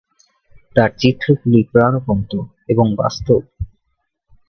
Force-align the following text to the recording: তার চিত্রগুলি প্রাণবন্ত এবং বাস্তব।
তার 0.75 0.89
চিত্রগুলি 0.97 1.59
প্রাণবন্ত 1.71 2.31
এবং 2.69 2.85
বাস্তব। 2.95 3.41